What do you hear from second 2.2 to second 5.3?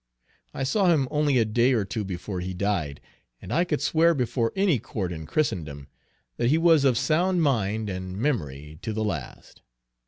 he died, and I could swear before any court in